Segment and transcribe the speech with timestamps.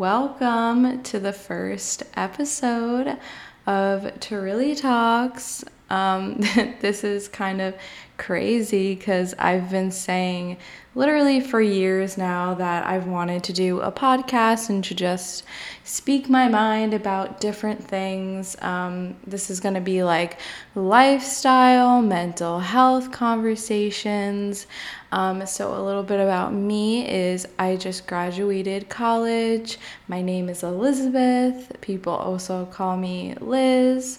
[0.00, 3.18] Welcome to the first episode
[3.66, 5.62] of Terilli Talks.
[5.90, 6.36] Um,
[6.80, 7.74] this is kind of
[8.20, 10.58] crazy because I've been saying
[10.94, 15.44] literally for years now that I've wanted to do a podcast and to just
[15.84, 18.56] speak my mind about different things.
[18.60, 20.38] Um, this is going to be like
[20.74, 24.66] lifestyle, mental health conversations.
[25.12, 29.78] Um, so, a little bit about me is I just graduated college.
[30.08, 31.72] My name is Elizabeth.
[31.80, 34.18] People also call me Liz.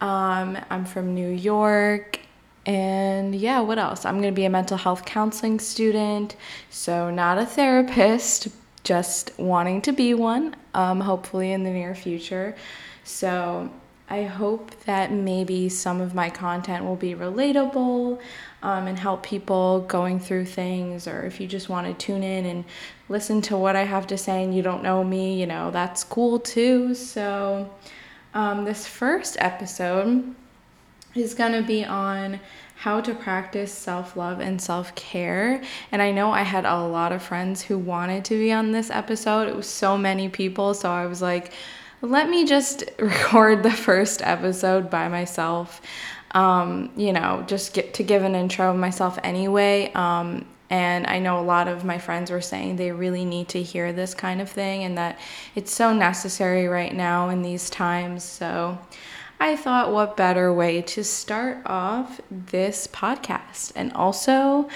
[0.00, 2.20] Um, I'm from New York
[2.66, 4.04] and yeah, what else?
[4.04, 6.36] I'm going to be a mental health counseling student,
[6.68, 8.48] so not a therapist,
[8.84, 12.54] just wanting to be one, um, hopefully in the near future.
[13.02, 13.70] So
[14.10, 18.20] I hope that maybe some of my content will be relatable
[18.62, 22.44] um, and help people going through things, or if you just want to tune in
[22.44, 22.64] and
[23.08, 26.04] listen to what I have to say and you don't know me, you know, that's
[26.04, 26.94] cool too.
[26.94, 27.70] So,
[28.34, 30.34] um, this first episode
[31.14, 32.40] is going to be on
[32.76, 35.62] how to practice self love and self care.
[35.92, 38.90] And I know I had a lot of friends who wanted to be on this
[38.90, 39.48] episode.
[39.48, 40.72] It was so many people.
[40.74, 41.52] So I was like,
[42.00, 45.82] let me just record the first episode by myself.
[46.32, 49.92] Um, you know, just get to give an intro of myself anyway.
[49.94, 53.62] Um, and I know a lot of my friends were saying they really need to
[53.62, 55.18] hear this kind of thing and that
[55.54, 58.22] it's so necessary right now in these times.
[58.22, 58.78] So,
[59.42, 63.72] I thought, what better way to start off this podcast?
[63.74, 64.68] And also,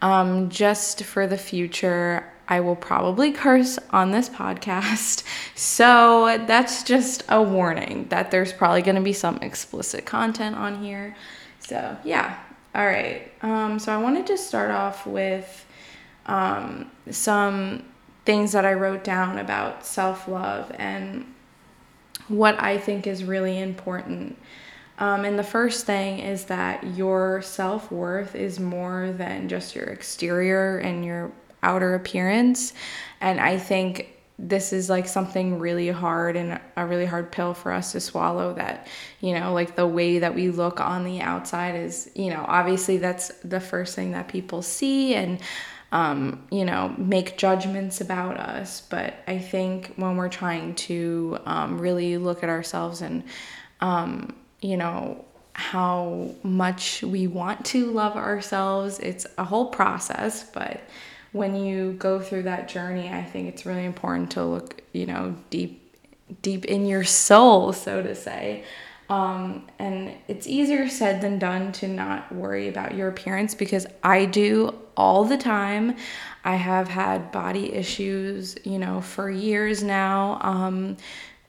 [0.00, 5.24] um, just for the future, I will probably curse on this podcast.
[5.54, 10.82] So that's just a warning that there's probably going to be some explicit content on
[10.82, 11.14] here.
[11.60, 12.38] So, yeah.
[12.74, 13.30] All right.
[13.42, 15.66] Um, so I wanted to start off with
[16.26, 17.84] um, some
[18.24, 21.26] things that I wrote down about self love and
[22.28, 24.38] what I think is really important.
[24.98, 29.86] Um, and the first thing is that your self worth is more than just your
[29.86, 31.32] exterior and your
[31.62, 32.72] outer appearance.
[33.20, 34.08] And I think
[34.42, 38.52] this is like something really hard and a really hard pill for us to swallow
[38.54, 38.88] that,
[39.20, 42.96] you know, like the way that we look on the outside is, you know, obviously
[42.96, 45.14] that's the first thing that people see.
[45.14, 45.38] And
[45.92, 48.80] um, you know, make judgments about us.
[48.80, 53.22] But I think when we're trying to um, really look at ourselves and,
[53.80, 60.44] um, you know, how much we want to love ourselves, it's a whole process.
[60.50, 60.80] But
[61.32, 65.34] when you go through that journey, I think it's really important to look, you know,
[65.50, 65.80] deep
[66.40, 68.64] deep in your soul, so to say.
[69.10, 74.24] Um, and it's easier said than done to not worry about your appearance because I
[74.24, 75.96] do all the time.
[76.44, 80.96] I have had body issues, you know, for years now, um,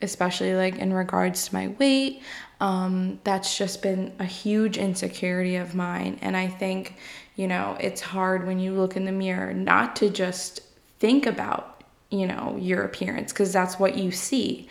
[0.02, 2.22] especially like in regards to my weight.
[2.60, 6.20] Um, that's just been a huge insecurity of mine.
[6.22, 6.96] And I think,
[7.36, 10.62] you know, it's hard when you look in the mirror not to just
[11.00, 14.68] think about, you know, your appearance because that's what you see.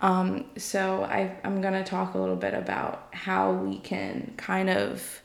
[0.00, 4.70] Um, so I, I'm going to talk a little bit about how we can kind
[4.70, 5.22] of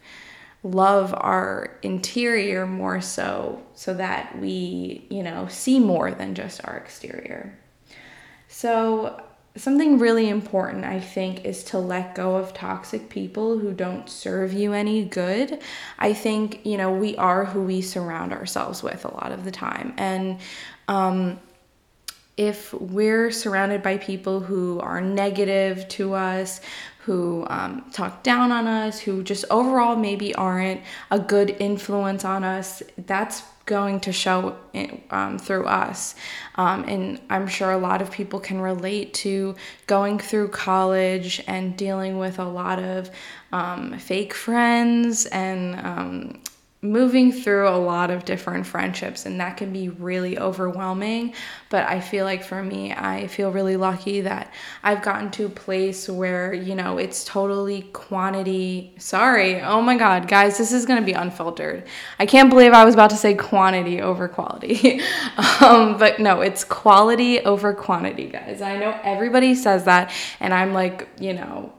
[0.63, 6.77] love our interior more so so that we you know see more than just our
[6.77, 7.57] exterior
[8.47, 9.21] so
[9.55, 14.51] something really important i think is to let go of toxic people who don't serve
[14.53, 15.59] you any good.
[15.99, 19.51] I think you know we are who we surround ourselves with a lot of the
[19.51, 19.93] time.
[19.97, 20.39] And
[20.87, 21.39] um,
[22.35, 26.61] if we're surrounded by people who are negative to us,
[27.05, 30.81] who um, talk down on us, who just overall maybe aren't
[31.11, 34.57] a good influence on us, that's going to show
[35.09, 36.15] um, through us.
[36.55, 39.55] Um, and I'm sure a lot of people can relate to
[39.87, 43.09] going through college and dealing with a lot of
[43.51, 46.41] um, fake friends and um,
[46.83, 51.33] moving through a lot of different friendships and that can be really overwhelming.
[51.69, 54.53] But i feel like for me i feel really lucky that
[54.83, 58.93] i've gotten to a place where you know it's totally quantity.
[58.99, 59.61] Sorry.
[59.61, 61.85] Oh my god guys this is going to be unfiltered.
[62.19, 65.01] I can't believe i was about to say quantity over quality.
[65.61, 68.61] Um, but no it's quality over quantity guys.
[68.61, 71.73] I know everybody says that and i'm like you know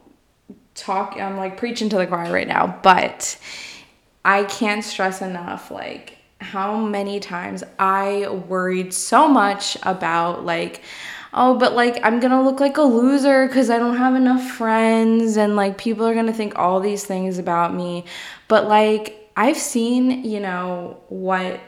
[0.74, 3.38] talk i'm like preaching to the choir right now but
[4.24, 10.82] I can't stress enough like how many times I worried so much about like
[11.32, 15.36] oh but like I'm to look like a loser cuz I don't have enough friends
[15.36, 18.04] and like people are to think all these things about me
[18.48, 21.60] but like I've seen, you know, what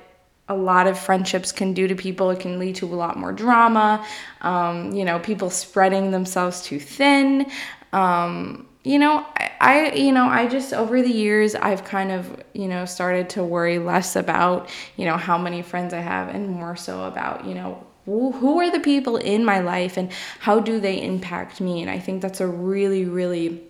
[0.48, 2.30] a lot of friendships can do to people.
[2.30, 4.06] It can lead to a lot more drama,
[4.42, 7.50] um, you know, people spreading themselves too thin.
[7.92, 9.26] Um, you know,
[9.60, 13.42] I, you know, I just over the years I've kind of, you know, started to
[13.42, 17.54] worry less about, you know, how many friends I have and more so about, you
[17.54, 21.82] know, who are the people in my life and how do they impact me?
[21.82, 23.60] And I think that's a really, really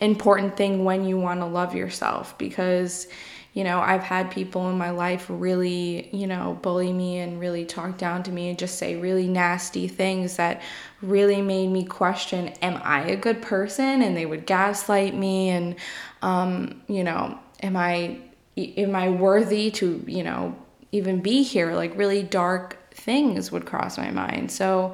[0.00, 3.08] important thing when you want to love yourself because
[3.56, 7.64] you know, I've had people in my life really, you know, bully me and really
[7.64, 10.60] talk down to me and just say really nasty things that
[11.00, 14.02] really made me question, am I a good person?
[14.02, 15.76] And they would gaslight me and,
[16.20, 18.18] um, you know, am I,
[18.58, 20.54] am I worthy to, you know,
[20.92, 21.72] even be here?
[21.72, 24.52] Like really dark things would cross my mind.
[24.52, 24.92] So,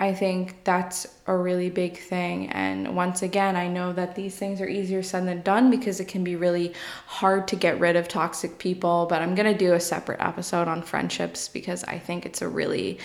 [0.00, 2.48] I think that's a really big thing.
[2.48, 6.08] And once again, I know that these things are easier said than done because it
[6.08, 6.72] can be really
[7.04, 9.04] hard to get rid of toxic people.
[9.10, 12.48] But I'm going to do a separate episode on friendships because I think it's a
[12.48, 12.98] really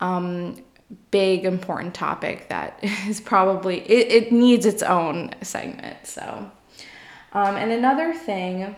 [0.00, 0.56] um,
[1.10, 5.98] big, important topic that is probably, it, it needs its own segment.
[6.06, 6.50] So,
[7.34, 8.74] um, and another thing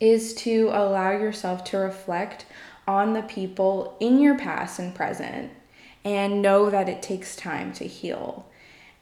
[0.00, 2.44] is to allow yourself to reflect
[2.88, 5.52] on the people in your past and present
[6.06, 8.46] and know that it takes time to heal.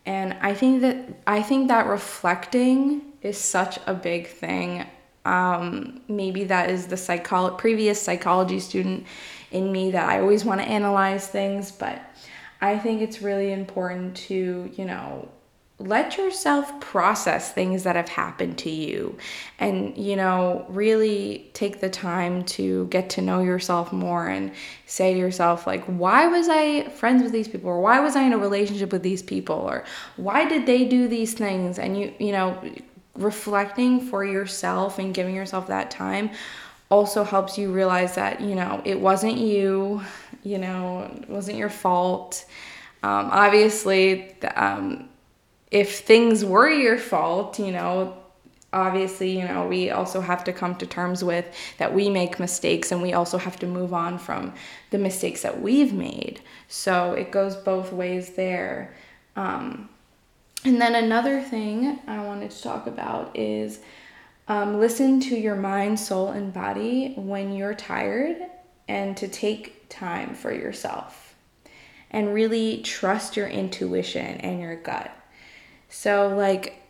[0.06, 0.96] And I think that
[1.26, 4.86] I think that reflecting is such a big thing.
[5.26, 9.06] Um, maybe that is the psycholo- previous psychology student
[9.50, 12.00] in me that I always want to analyze things, but
[12.60, 15.28] I think it's really important to, you know,
[15.86, 19.16] let yourself process things that have happened to you
[19.58, 24.52] and you know really take the time to get to know yourself more and
[24.86, 27.70] say to yourself like why was i friends with these people?
[27.70, 29.56] Or why was i in a relationship with these people?
[29.56, 29.84] Or
[30.16, 31.78] why did they do these things?
[31.78, 32.58] And you you know
[33.16, 36.30] reflecting for yourself and giving yourself that time
[36.90, 40.02] also helps you realize that you know it wasn't you
[40.42, 42.44] you know it wasn't your fault.
[43.02, 45.10] Um, obviously um,
[45.74, 48.16] if things were your fault, you know,
[48.72, 51.44] obviously, you know, we also have to come to terms with
[51.78, 54.54] that we make mistakes and we also have to move on from
[54.90, 56.40] the mistakes that we've made.
[56.68, 58.94] So it goes both ways there.
[59.34, 59.88] Um,
[60.64, 63.80] and then another thing I wanted to talk about is
[64.46, 68.36] um, listen to your mind, soul, and body when you're tired
[68.86, 71.34] and to take time for yourself
[72.12, 75.10] and really trust your intuition and your gut.
[75.88, 76.82] So, like,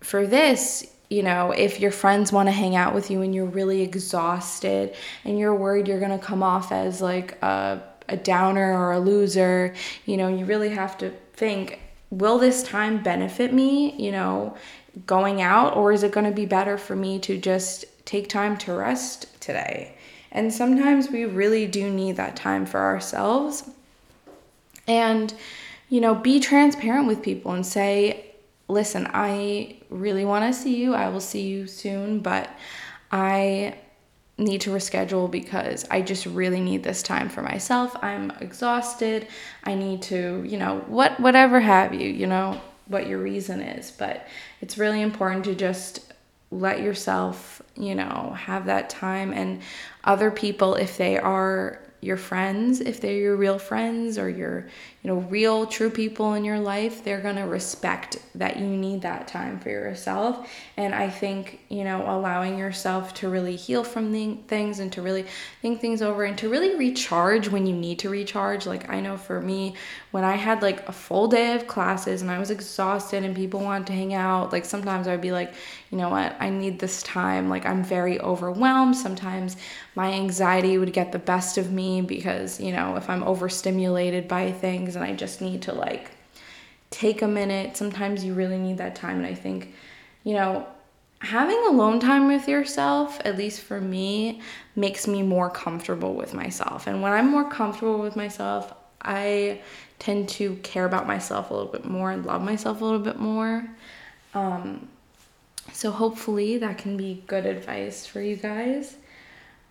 [0.00, 3.46] for this, you know, if your friends want to hang out with you and you're
[3.46, 4.94] really exhausted
[5.24, 8.98] and you're worried you're going to come off as like a, a downer or a
[8.98, 14.56] loser, you know, you really have to think will this time benefit me, you know,
[15.06, 18.56] going out, or is it going to be better for me to just take time
[18.56, 19.94] to rest today?
[20.32, 23.68] And sometimes we really do need that time for ourselves.
[24.86, 25.34] And,
[25.88, 28.25] you know, be transparent with people and say,
[28.68, 30.94] listen, I really want to see you.
[30.94, 32.50] I will see you soon, but
[33.10, 33.78] I
[34.38, 37.96] need to reschedule because I just really need this time for myself.
[38.02, 39.28] I'm exhausted.
[39.64, 43.90] I need to, you know, what whatever have you, you know, what your reason is,
[43.90, 44.26] but
[44.60, 46.12] it's really important to just
[46.50, 49.62] let yourself, you know, have that time and
[50.04, 54.66] other people if they are your friends, if they're your real friends or your,
[55.02, 59.02] you know, real true people in your life, they're going to respect that you need
[59.02, 60.48] that time for yourself.
[60.76, 65.02] And I think, you know, allowing yourself to really heal from the things and to
[65.02, 65.26] really
[65.62, 68.66] think things over and to really recharge when you need to recharge.
[68.66, 69.74] Like I know for me,
[70.16, 73.60] when I had like a full day of classes and I was exhausted and people
[73.60, 75.52] wanted to hang out, like sometimes I'd be like,
[75.90, 77.50] you know what, I need this time.
[77.50, 78.96] Like I'm very overwhelmed.
[78.96, 79.58] Sometimes
[79.94, 84.52] my anxiety would get the best of me because, you know, if I'm overstimulated by
[84.52, 86.10] things and I just need to like
[86.88, 89.18] take a minute, sometimes you really need that time.
[89.18, 89.74] And I think,
[90.24, 90.66] you know,
[91.20, 94.40] having alone time with yourself, at least for me,
[94.76, 96.86] makes me more comfortable with myself.
[96.86, 99.60] And when I'm more comfortable with myself, I
[99.98, 103.18] tend to care about myself a little bit more and love myself a little bit
[103.18, 103.66] more.
[104.34, 104.88] Um,
[105.72, 108.96] so hopefully that can be good advice for you guys.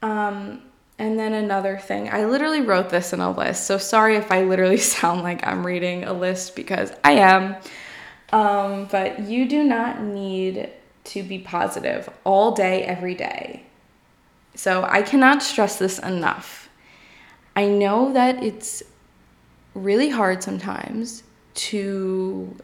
[0.01, 0.61] Um,
[0.97, 3.65] and then another thing, I literally wrote this in a list.
[3.65, 7.55] So sorry if I literally sound like I'm reading a list because I am.
[8.31, 10.69] Um, but you do not need
[11.05, 13.63] to be positive all day, every day.
[14.55, 16.69] So I cannot stress this enough.
[17.55, 18.83] I know that it's
[19.75, 22.55] really hard sometimes to,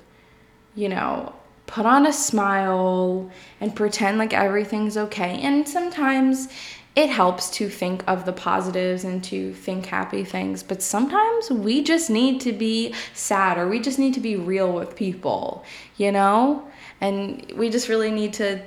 [0.76, 1.34] you know,
[1.68, 3.30] put on a smile
[3.62, 5.40] and pretend like everything's okay.
[5.42, 6.50] And sometimes
[6.96, 11.84] it helps to think of the positives and to think happy things, but sometimes we
[11.84, 15.64] just need to be sad or we just need to be real with people,
[15.96, 16.68] you know?
[17.00, 18.62] And we just really need to,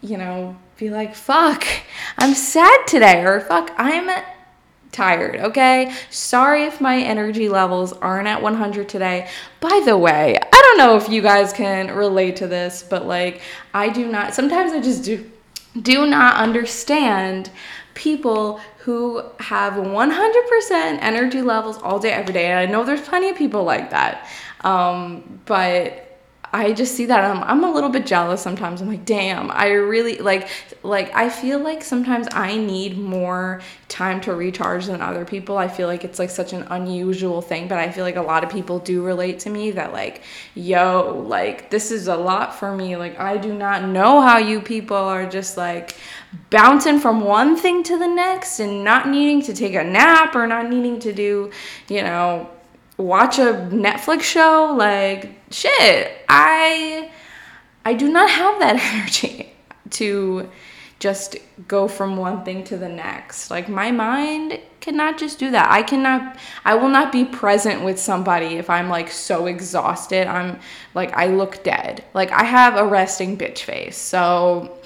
[0.00, 1.66] you know, be like, fuck,
[2.16, 4.08] I'm sad today, or fuck, I'm
[4.96, 5.92] tired, okay?
[6.10, 9.28] Sorry if my energy levels aren't at 100 today.
[9.60, 13.42] By the way, I don't know if you guys can relate to this, but like,
[13.74, 15.30] I do not, sometimes I just do
[15.82, 17.50] do not understand
[17.92, 22.46] people who have 100% energy levels all day, every day.
[22.46, 24.26] And I know there's plenty of people like that.
[24.62, 26.05] Um, but
[26.56, 28.80] I just see that I'm, I'm a little bit jealous sometimes.
[28.80, 30.48] I'm like, damn, I really like,
[30.82, 35.58] like, I feel like sometimes I need more time to recharge than other people.
[35.58, 38.42] I feel like it's like such an unusual thing, but I feel like a lot
[38.42, 40.22] of people do relate to me that, like,
[40.54, 42.96] yo, like, this is a lot for me.
[42.96, 45.96] Like, I do not know how you people are just like
[46.48, 50.46] bouncing from one thing to the next and not needing to take a nap or
[50.46, 51.50] not needing to do,
[51.88, 52.48] you know,
[52.96, 54.74] watch a Netflix show.
[54.76, 57.10] Like, shit, I
[57.84, 59.52] I do not have that energy
[59.90, 60.48] to
[60.98, 61.36] just
[61.68, 63.50] go from one thing to the next.
[63.50, 65.70] Like my mind cannot just do that.
[65.70, 70.26] I cannot I will not be present with somebody if I'm like so exhausted.
[70.26, 70.58] I'm
[70.94, 72.04] like I look dead.
[72.14, 73.98] Like I have a resting bitch face.
[73.98, 74.78] So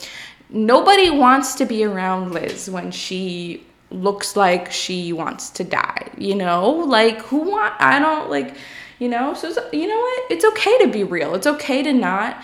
[0.49, 6.35] nobody wants to be around Liz when she looks like she wants to die, you
[6.35, 6.71] know?
[6.71, 8.57] Like who want I don't like,
[8.99, 9.35] you know?
[9.35, 10.31] So you know what?
[10.31, 11.35] It's okay to be real.
[11.35, 12.43] It's okay to not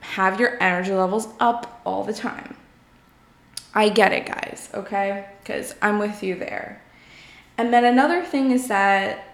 [0.00, 2.56] have your energy levels up all the time.
[3.74, 5.26] I get it, guys, okay?
[5.44, 6.80] Cuz I'm with you there.
[7.58, 9.33] And then another thing is that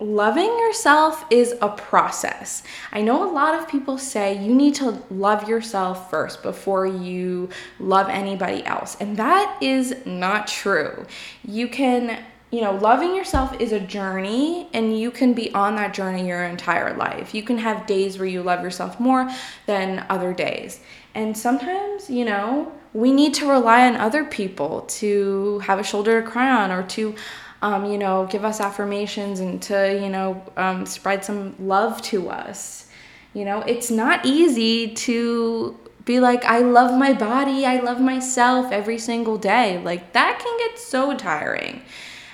[0.00, 2.62] loving yourself is a process.
[2.92, 7.48] I know a lot of people say you need to love yourself first before you
[7.80, 11.06] love anybody else, and that is not true.
[11.44, 12.18] You can
[12.50, 16.44] you know, loving yourself is a journey and you can be on that journey your
[16.44, 17.34] entire life.
[17.34, 19.30] You can have days where you love yourself more
[19.66, 20.80] than other days.
[21.14, 26.22] And sometimes, you know, we need to rely on other people to have a shoulder
[26.22, 27.14] to cry on or to
[27.62, 32.30] um, you know, give us affirmations and to, you know, um, spread some love to
[32.30, 32.88] us.
[33.34, 38.72] You know, it's not easy to be like, I love my body, I love myself
[38.72, 39.82] every single day.
[39.82, 41.82] Like, that can get so tiring.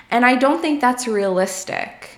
[0.09, 2.15] And I don't think that's realistic.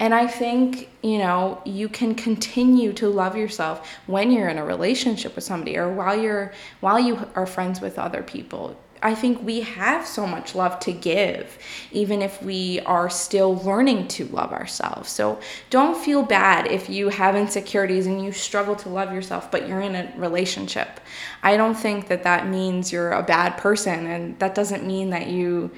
[0.00, 4.64] And I think, you know, you can continue to love yourself when you're in a
[4.64, 8.76] relationship with somebody or while you're while you are friends with other people.
[9.02, 11.58] I think we have so much love to give,
[11.92, 15.08] even if we are still learning to love ourselves.
[15.10, 15.40] So
[15.70, 19.80] don't feel bad if you have insecurities and you struggle to love yourself, but you're
[19.80, 21.00] in a relationship.
[21.42, 25.28] I don't think that that means you're a bad person, and that doesn't mean that
[25.28, 25.70] you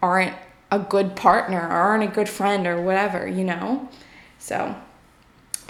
[0.00, 0.36] aren't
[0.70, 3.88] a good partner or aren't a good friend or whatever, you know?
[4.38, 4.74] So.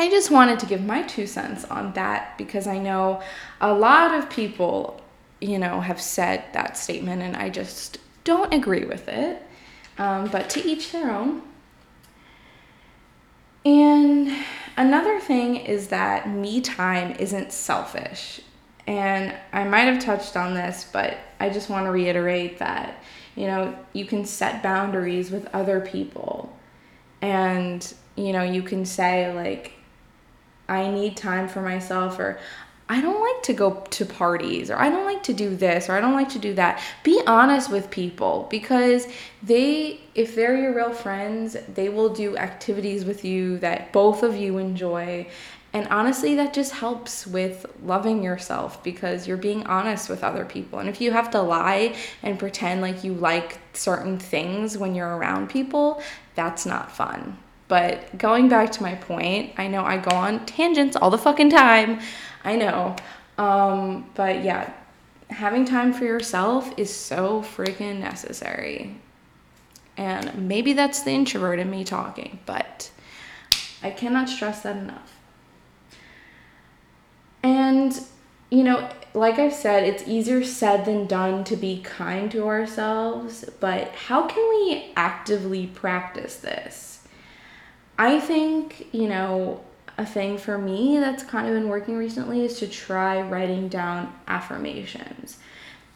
[0.00, 3.20] I just wanted to give my two cents on that because I know
[3.60, 5.00] a lot of people
[5.40, 9.42] you know, have said that statement, and I just don't agree with it.
[9.98, 11.42] Um, but to each their own.
[13.64, 14.32] And
[14.76, 18.40] another thing is that me time isn't selfish.
[18.86, 23.02] And I might have touched on this, but I just want to reiterate that,
[23.34, 26.56] you know, you can set boundaries with other people.
[27.20, 29.72] And, you know, you can say, like,
[30.68, 32.38] I need time for myself, or
[32.90, 35.92] I don't like to go to parties or I don't like to do this or
[35.92, 36.82] I don't like to do that.
[37.02, 39.06] Be honest with people because
[39.42, 44.36] they if they're your real friends, they will do activities with you that both of
[44.36, 45.28] you enjoy.
[45.74, 50.78] And honestly, that just helps with loving yourself because you're being honest with other people.
[50.78, 55.14] And if you have to lie and pretend like you like certain things when you're
[55.14, 56.02] around people,
[56.34, 57.36] that's not fun.
[57.68, 61.50] But going back to my point, I know I go on tangents all the fucking
[61.50, 62.00] time.
[62.48, 62.96] I know.
[63.36, 64.72] Um, but yeah,
[65.28, 68.98] having time for yourself is so freaking necessary.
[69.98, 72.90] And maybe that's the introvert in me talking, but
[73.82, 75.20] I cannot stress that enough.
[77.42, 78.00] And,
[78.50, 83.44] you know, like I've said, it's easier said than done to be kind to ourselves,
[83.60, 87.06] but how can we actively practice this?
[87.98, 89.60] I think, you know,
[89.98, 94.14] a thing for me that's kind of been working recently is to try writing down
[94.28, 95.38] affirmations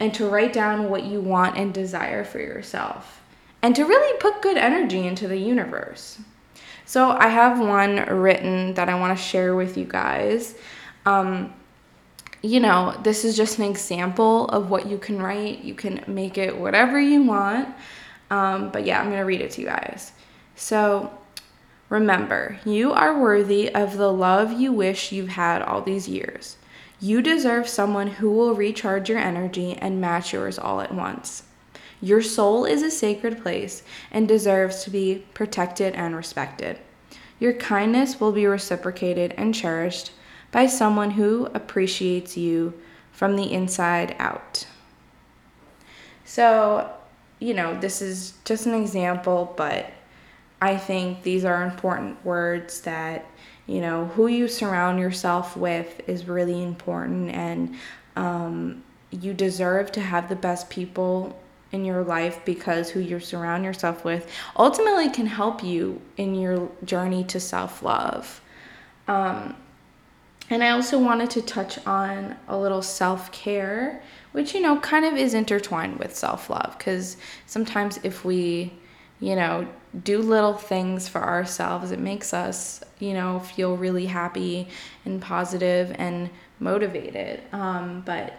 [0.01, 3.23] and to write down what you want and desire for yourself
[3.63, 6.19] and to really put good energy into the universe.
[6.85, 10.57] So, I have one written that I want to share with you guys.
[11.07, 11.55] Um,
[12.43, 15.61] you know, this is just an example of what you can write.
[15.63, 17.69] You can make it whatever you want.
[18.31, 20.13] Um, but yeah, I'm going to read it to you guys.
[20.57, 21.17] So
[21.93, 26.57] remember, you are worthy of the love you wish you've had all these years.
[26.99, 31.43] You deserve someone who will recharge your energy and match yours all at once.
[32.01, 36.79] Your soul is a sacred place and deserves to be protected and respected.
[37.39, 40.13] Your kindness will be reciprocated and cherished
[40.51, 42.73] by someone who appreciates you
[43.11, 44.67] from the inside out.
[46.25, 46.91] So,
[47.39, 49.93] you know, this is just an example, but
[50.63, 53.27] I think these are important words that,
[53.67, 57.75] you know, who you surround yourself with is really important, and
[58.15, 61.37] um, you deserve to have the best people
[61.73, 66.71] in your life because who you surround yourself with ultimately can help you in your
[66.85, 68.41] journey to self love.
[69.09, 69.57] Um,
[70.49, 74.01] and I also wanted to touch on a little self care,
[74.31, 77.17] which, you know, kind of is intertwined with self love because
[77.47, 78.75] sometimes if we,
[79.23, 79.69] you know,
[80.03, 84.69] do little things for ourselves, it makes us, you know, feel really happy
[85.05, 87.41] and positive and motivated.
[87.53, 88.35] Um, but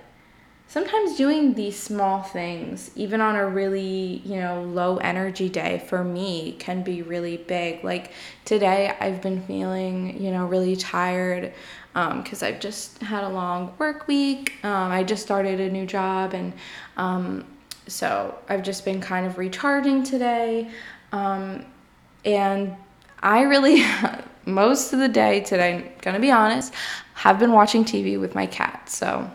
[0.68, 6.04] sometimes doing these small things, even on a really, you know, low energy day for
[6.04, 7.82] me can be really big.
[7.82, 8.12] Like
[8.44, 11.54] today, I've been feeling, you know, really tired
[11.94, 14.54] because um, I've just had a long work week.
[14.64, 16.52] Um, I just started a new job, and
[16.98, 17.46] um,
[17.88, 20.70] so I've just been kind of recharging today.
[21.12, 21.66] Um,
[22.26, 22.76] and
[23.22, 23.84] I really,
[24.46, 26.74] most of the day today, gonna be honest,
[27.14, 28.90] have been watching TV with my cat.
[28.90, 29.30] So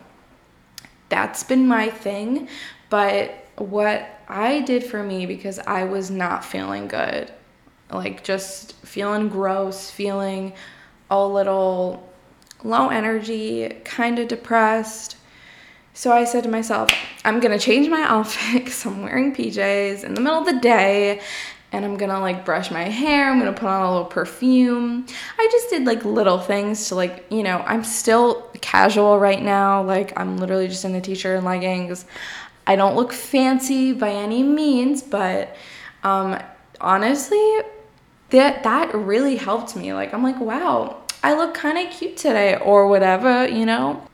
[1.08, 2.48] that's been my thing.
[2.90, 7.32] But what I did for me because I was not feeling good,
[7.90, 10.52] like just feeling gross, feeling
[11.10, 12.08] a little
[12.62, 15.16] low energy, kind of depressed.
[15.98, 16.92] So I said to myself,
[17.24, 21.20] I'm gonna change my outfit because I'm wearing PJs in the middle of the day
[21.72, 23.28] and I'm gonna like brush my hair.
[23.28, 25.06] I'm gonna put on a little perfume.
[25.40, 29.82] I just did like little things to like, you know, I'm still casual right now.
[29.82, 32.04] Like, I'm literally just in a t shirt and leggings.
[32.64, 35.56] I don't look fancy by any means, but
[36.04, 36.40] um,
[36.80, 37.58] honestly,
[38.30, 39.92] that that really helped me.
[39.94, 44.07] Like, I'm like, wow, I look kind of cute today or whatever, you know?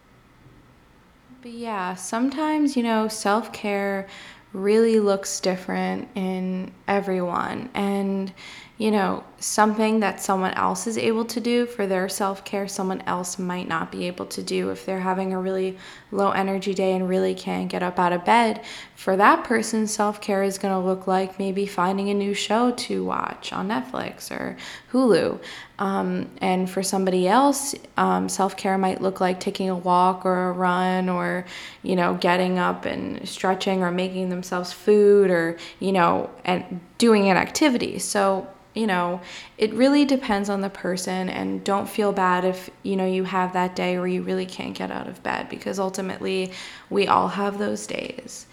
[1.44, 4.08] But yeah, sometimes, you know, self care
[4.54, 7.68] really looks different in everyone.
[7.74, 8.32] And
[8.78, 13.02] you know, something that someone else is able to do for their self care, someone
[13.02, 15.76] else might not be able to do if they're having a really
[16.10, 18.64] low energy day and really can't get up out of bed.
[18.96, 22.70] For that person, self care is going to look like maybe finding a new show
[22.70, 24.56] to watch on Netflix or
[24.92, 25.38] Hulu.
[25.78, 30.48] Um, and for somebody else, um, self care might look like taking a walk or
[30.48, 31.44] a run or,
[31.82, 37.28] you know, getting up and stretching or making themselves food or, you know, and doing
[37.28, 37.98] an activity.
[37.98, 39.20] So, you know,
[39.58, 43.52] it really depends on the person and don't feel bad if, you know, you have
[43.52, 46.52] that day where you really can't get out of bed because ultimately
[46.90, 48.46] we all have those days.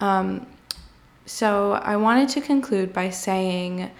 [0.00, 0.46] Um,
[1.26, 3.90] so I wanted to conclude by saying,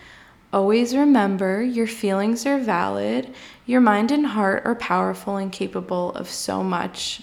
[0.52, 3.34] always remember your feelings are valid,
[3.66, 7.22] your mind and heart are powerful and capable of so much.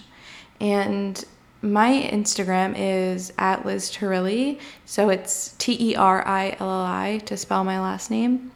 [0.60, 1.22] And
[1.62, 7.18] my Instagram is at Liz Terilli, so it's T E R I L L I
[7.26, 8.52] to spell my last name.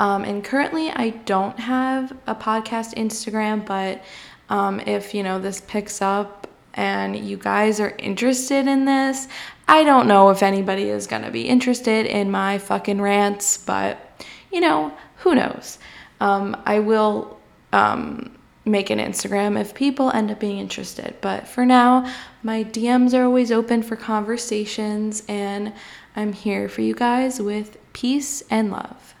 [0.00, 4.02] Um, and currently, I don't have a podcast Instagram, but
[4.48, 9.28] um, if you know this picks up and you guys are interested in this,
[9.68, 14.62] I don't know if anybody is gonna be interested in my fucking rants, but you
[14.62, 15.78] know, who knows?
[16.18, 17.38] Um, I will
[17.74, 21.16] um, make an Instagram if people end up being interested.
[21.20, 22.10] But for now,
[22.42, 25.74] my DMs are always open for conversations, and
[26.16, 29.14] I'm here for you guys with peace and love.